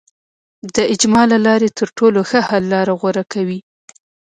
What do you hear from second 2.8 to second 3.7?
غوره کوي.